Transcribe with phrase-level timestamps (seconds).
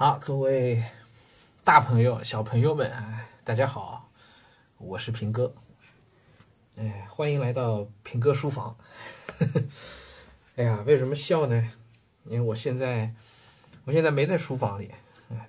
[0.00, 0.80] 好，各位
[1.64, 2.88] 大朋友、小朋友们，
[3.42, 4.08] 大家好，
[4.76, 5.52] 我是平哥，
[6.76, 8.76] 哎，欢迎来到平哥书房。
[10.54, 11.72] 哎呀，为什么笑呢？
[12.26, 13.12] 因为我现在，
[13.84, 14.92] 我现在没在书房里。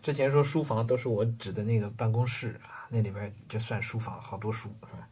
[0.02, 5.08] 之前说书房都是我指的那个办公室啊，那里边就算书房，好多书是吧？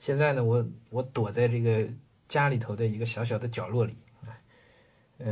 [0.00, 1.86] 现在呢，我我躲在这个
[2.26, 3.96] 家里头的一个小小的角落里。
[5.18, 5.30] 呃，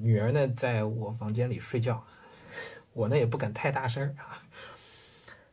[0.00, 2.06] 女儿呢在我房间里睡觉，
[2.94, 4.40] 我呢也不敢太大声啊。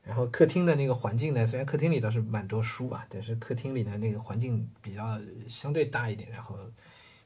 [0.04, 6.58] 然后客厅的那个环境呢，虽然客厅里倒是蛮多书啊，但是客厅里呢那个环境比较相对大一点，然后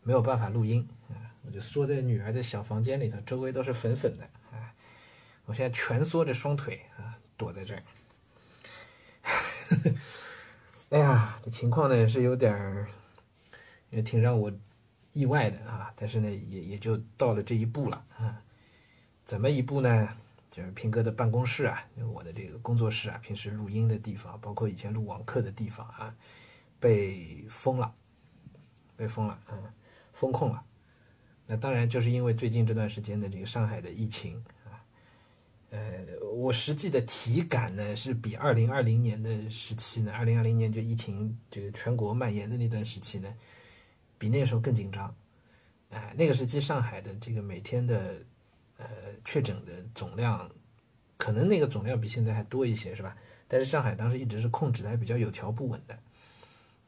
[0.01, 1.13] 没有办法录音啊。
[1.43, 4.73] 我就缩在女儿的小房间里头，周围都是粉粉的啊。
[5.45, 7.83] 我现在蜷缩着双腿啊，躲在这儿。
[10.89, 12.87] 哎呀，这情况呢也是有点儿，
[13.91, 14.51] 也挺让我。
[15.13, 18.43] 意外的啊，但是呢，也也就到了这一步了啊。
[19.25, 20.07] 怎么一步呢？
[20.51, 26.15] 就是平哥的办公室啊，我的这个工作室啊，平时录音的地方，包括以前录网课的地方啊，
[26.79, 27.93] 被封了，
[28.95, 29.61] 被封了，嗯，
[30.13, 30.63] 封控了。
[31.47, 34.79] 那当然就是因为最近这段时间的这个上海的疫情啊，
[35.71, 43.33] 呃，我实际的体感呢是比二零二零年的时期呢，二零二零年就疫情这个全国蔓延的那段时期呢。
[44.17, 45.13] 比那时候更紧张，
[45.89, 48.15] 哎，那个时期上海的这个每天的
[48.77, 48.85] 呃
[49.23, 50.49] 确诊的总量，
[51.17, 53.15] 可能那个总量比现在还多一些，是吧？
[53.47, 55.99] 但是上海当时一直是控制的还比较有条不紊的，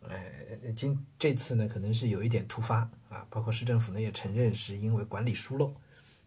[0.10, 0.34] 哎，
[0.76, 5.74] 今这次呢可能是有一点突发啊，包括市政府呢也承认是因为管理疏漏，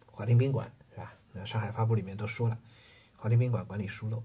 [0.05, 1.13] 华亭宾馆是吧？
[1.33, 2.57] 那上海发布里面都说了，
[3.17, 4.23] 华亭宾馆管理疏漏，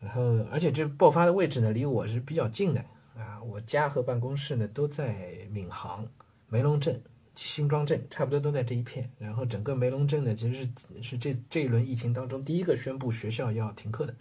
[0.00, 2.84] 然后而且这爆发的位置呢离我是比较近的。
[3.14, 6.08] 啊，我家和办公室呢都在闵行、
[6.48, 7.02] 梅龙镇、
[7.34, 9.10] 新庄镇，差不多都在这一片。
[9.18, 14.14] 然后整个梅龙镇呢，其实是是这这一轮疫情当中第一个宣布学校要停课的，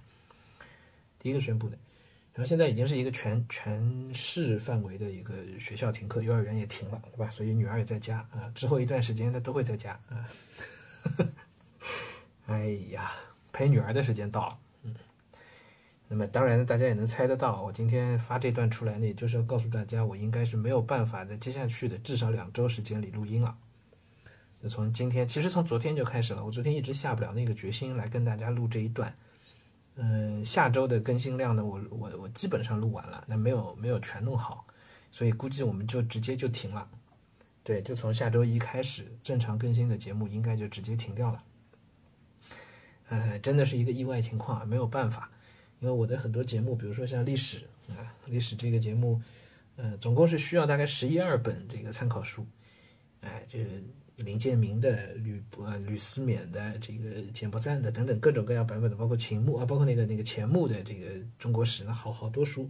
[1.19, 1.77] 第一个宣布的。
[2.33, 7.29] 然后现在已经是一个全全市范围的一个学校停课，幼儿园也停了，对吧？
[7.29, 8.49] 所以女儿也在家啊。
[8.55, 10.29] 之后一段时间她都会在家啊。
[12.47, 13.11] 哎呀，
[13.51, 14.57] 陪女儿的时间到了。
[16.13, 23.57] 那么当然，大家也能猜得到，我今天发这段出来呢，也就是要告诉大家，我应该是没有办法在接下去的至少两周时间里录音了。
[24.61, 29.15] 就从今天，其实从昨天就开始了，我昨天一直下不了那个决心来跟大家录这一段。
[29.95, 34.65] 嗯，下周的更新量呢，我我我基本上录完了，那没有没有全弄好，
[35.11, 36.85] 所以估计我们就直接就停了。
[37.63, 41.43] 对，就从下周一开始，正常更新的节目应该就直接停掉了。
[43.07, 45.29] 呃，真的是一个意外情况，没有办法。
[45.81, 47.57] 因为我的很多节目，比如说像历史
[47.89, 49.19] 啊，历史这个节目，
[49.75, 52.45] 呃，总共是需要大概十一二本这个参考书，
[53.21, 53.83] 哎，就是
[54.17, 61.07] 林建明的、吕呃吕思勉的、这个简伯赞的等等各种各样版本的，包括秦牧啊，包括那个那个钱穆的这个
[61.39, 62.69] 中国史，那好好多书。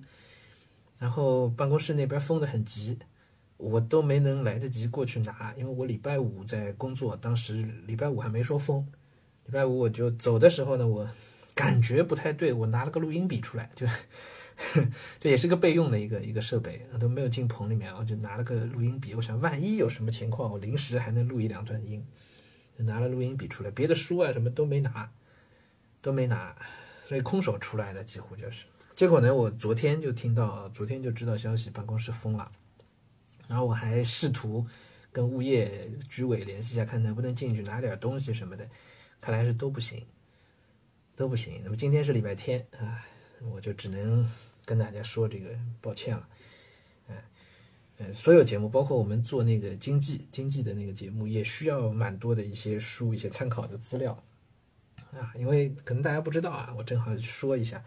[0.97, 2.97] 然后办公室那边封的很急，
[3.57, 8.87] 我都没能来得及过去拿，因为我礼拜五在工作，当时礼拜五还没说封，
[9.47, 11.05] 礼拜五我就走的时候呢，我。
[11.61, 13.85] 感觉不太对，我拿了个录音笔出来，就
[15.21, 22.03] 这也是个备用的一个一个设备，都没有进棚里面，我就拿了个录音笔，我想万一有什么情况，我临时还能录一两段音，
[22.75, 25.11] 就拿了录音笔出来，别的书啊什么都没拿，
[26.01, 26.55] 都没拿，
[27.07, 28.65] 所以空手出来的几乎就是。
[28.95, 32.51] 结果呢，我昨天就听到，昨天就知道消息，办公室封了，
[33.47, 34.65] 然后我还试图
[35.11, 38.67] 跟物业居委联系一下，看能不能进去拿点东西什么的，
[39.21, 40.03] 看来是都不行。
[41.21, 41.61] 都不行。
[41.63, 43.05] 那么今天是礼拜天啊，
[43.53, 44.27] 我就只能
[44.65, 45.49] 跟大家说这个
[45.79, 46.27] 抱歉了。
[47.09, 47.15] 嗯
[47.99, 54.23] 嗯，所有节目，包括我们做那个经济经济的那个节目，也需要蛮多的一些书、一些参考的资料
[55.11, 55.31] 啊。
[55.35, 57.83] 因为可能大家不知道啊，我正好说一下，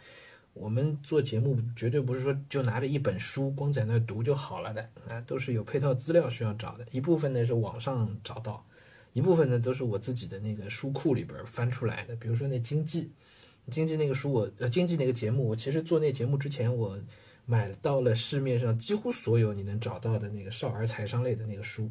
[0.53, 6.87] 我们做节目绝对不是说就拿着一本书光在那读就好了的啊，都是有配套资料需要找的。
[6.93, 8.65] 一部分呢是网上找到，
[9.15, 12.15] 一部分呢都是我自己的那个书库里边翻出来的。
[12.17, 13.11] 比如说那经济。
[13.71, 16.99] 经济那个书，我呃，经济那个节目，我其实做那节目之前，我
[17.47, 21.91] 买到了市面上几乎所有你能找到的那个少儿财商类的那个书，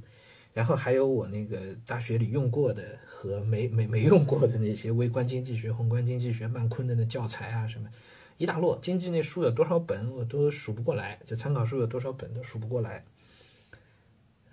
[0.53, 7.89] 然后还有我那个大学里用过的和没没没用过的那些微观经济学、宏观经济学、曼昆的那教材啊什么，
[8.37, 8.77] 一大摞。
[8.79, 13.03] 经济那书有多少本我都数不过来，就参考书有多少本都数不过来。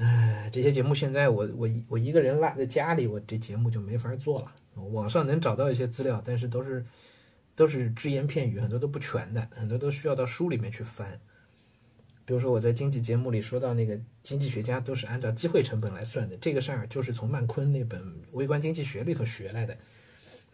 [0.00, 4.52] 哎，这些节目现在我我我一个人落在家里，我这节目就没法做了。
[4.90, 6.84] 网上能找到一些资料，但是都是。
[7.56, 11.20] 都是只言片语，很多都不全的，很多都需要到书里面去翻。
[12.24, 18.00] 比如说我在经济节目里说到那个经济学家都是按照机会成本来算的，这个事儿就是从曼昆那本
[18.32, 19.76] 《微观经济学》里头学来的。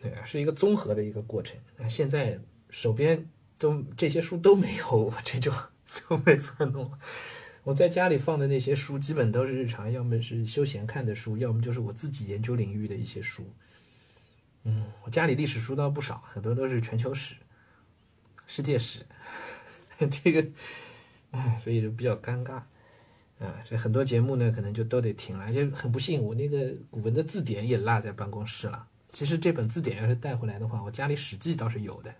[0.02, 0.24] 对吧？
[0.24, 1.56] 是一个综合的一个过程。
[1.76, 2.40] 那现在
[2.70, 3.24] 手边
[3.56, 5.52] 都这些书都没有，我这就
[6.08, 6.90] 就没法弄。
[7.66, 13.44] 我在家里放的那些书，基本都是日常，要么是休闲看的书，要么就是我自己研究领域的一些书。
[14.62, 17.34] 嗯，我家里历史书倒不少，很多都是全球史、
[18.46, 19.04] 世界史。
[20.08, 20.48] 这个，
[21.32, 22.62] 哎，所以就比较尴尬。
[23.40, 25.42] 啊，这很多节目呢，可能就都得停了。
[25.44, 28.86] 而且很不幸，我那个古文的字典也落在办公室了。
[29.10, 32.14] 其实这本字典要是带回来的话，我家里《史记》倒是有的。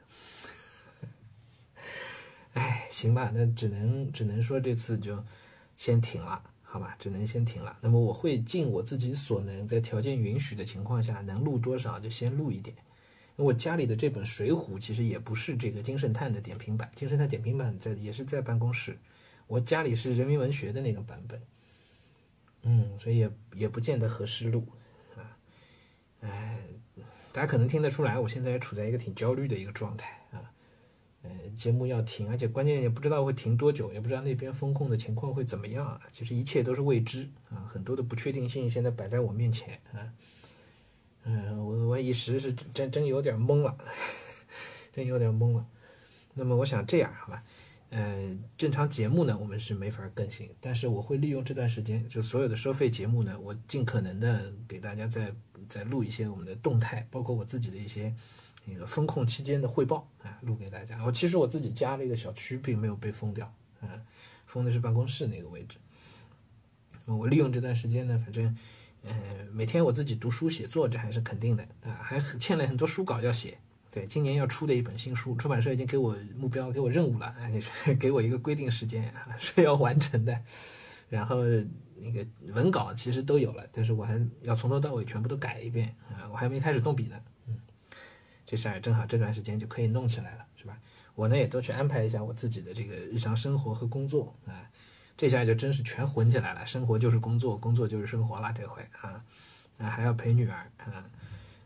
[2.57, 5.23] 哎，行吧，那只能只能说这次就
[5.77, 7.77] 先停了，好吧，只能先停了。
[7.83, 12.75] 那么我会尽我自己所能，在条件允许的情况下，能录多少就先录一点。
[13.37, 18.97] 我家里的这本《水浒》其实也不是这个金圣叹的点评版，金圣叹点评版在也是在办公室，
[19.47, 21.43] 我家里是人民文学的那个版本，
[22.63, 24.67] 嗯，所以也也不见得合适录
[25.15, 25.37] 啊。
[26.23, 26.59] 哎，
[27.33, 30.46] 大家可能听得出来，我现在也处在一个挺焦虑的一个状态啊。
[31.57, 36.01] 节目要停，而且关键也不知道会停多久，也不知道那边风控的情况会怎么样啊。
[36.13, 40.13] 其实一切都是未知啊，很多的不确定性现在摆在我面前啊。
[41.25, 43.77] 嗯，我我一时是真真有点懵了，
[44.95, 45.67] 真有点懵了。
[46.35, 47.43] 那么我想这样，好吧，
[47.91, 55.35] 嗯，正常节目呢，我们是没法更新，但是我会利用这段时间，就所有的收费节目呢，我尽可能的给大家再
[55.69, 58.15] 再录一些我们的动态，包括我自己的一些
[58.67, 61.03] 那个风控期间的汇报啊，录给大家。
[61.03, 63.89] 我其实我自己家这个小区并没有被封掉，啊，
[64.45, 65.79] 封的是办公室那个位置。
[67.07, 68.55] 我利用这段时间呢，反正。
[69.09, 69.15] 呃，
[69.53, 73.57] 每天我自己读书写作，这还是肯定的啊，还欠了很多书稿要写。
[73.89, 80.37] 对，今年要出的一本新书，出版社已经给我目标，给我任务了，啊，就 是给我一个规定时间啊是要完成的。
[81.09, 81.45] 然后
[81.95, 87.17] 那个文稿其实都有了，但是我还要从头到尾全部都改一遍啊，我还没开始动笔呢。
[88.47, 90.79] 这事儿正好这段时间就可以弄起来了，是吧？
[91.15, 94.71] 我呢也都去安排一下我自己的这个日常生活和工作啊。
[95.17, 98.53] 这下就真是全混起来了，生活就是工作，工作就是生活了。
[98.55, 99.25] 这回啊，
[99.79, 101.03] 啊还要陪女儿啊，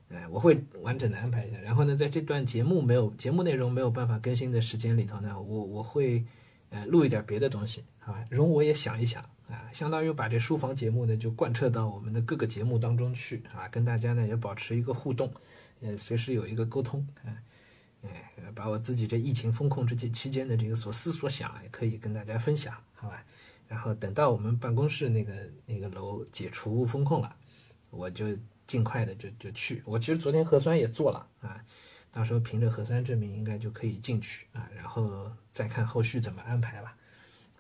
[0.09, 1.59] 哎，我会完整的安排一下。
[1.59, 6.25] 然后呢，在这段节目没有节目内容没有办法更新的时间里头呢，我我会
[6.71, 8.25] 呃录一点别的东西，好吧？
[8.31, 15.29] 容我也想一想啊，相当于把这书房节目呢就贯彻到我们的各个节目当中去啊，跟大家呢也保持一个互动，
[15.81, 17.33] 呃，随时有一个沟通啊，
[18.03, 23.25] 哎，把我自己这疫情风控这些期间的这个所思所想也可以跟大家分享，好吧？
[23.67, 25.33] 然后等到我们办公室那个
[25.65, 27.37] 那个楼解除风控了，
[27.91, 28.27] 我就
[28.67, 29.83] 尽快的就就去。
[29.85, 31.65] 我其实昨天核酸也做了啊，
[32.11, 36.97] 到时候凭着核酸证明应该就可以进去啊，然后再看后续怎么安排吧，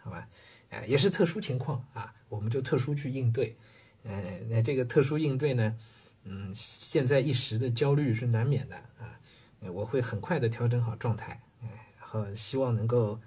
[0.00, 0.28] 好吧？
[0.70, 3.56] 哎，也是特殊情况啊，我们就特殊去应对。
[4.02, 5.76] 呃，那这个特殊应对呢，
[6.24, 9.18] 嗯，现在一时的焦虑是难免的啊，
[9.72, 11.68] 我会很快的调整好状态，哎，
[11.98, 13.18] 然后希望能够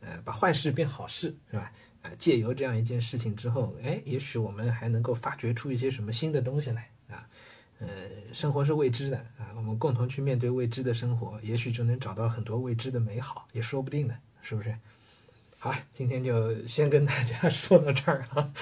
[0.00, 1.72] 呃把坏事变好事，是吧？
[2.02, 7.26] 啊，借由这样一件事情之后，哎，也许我们还能够发掘出一些什么新的东西来啊。
[7.78, 7.88] 呃，
[8.32, 14.76] 生活是未知的啊，我们共同去面对未知的生活，也许就能找到很多未知的美好，也说不定的，是不是？
[15.64, 18.52] 好，今天就先跟大家 说到这儿啊。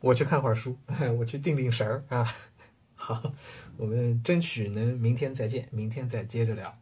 [0.00, 0.76] 我去看会儿书，
[1.18, 2.26] 我去定定神儿啊。
[2.96, 3.32] 好，
[3.76, 6.76] 我们争取能明天再见，明天再接着聊。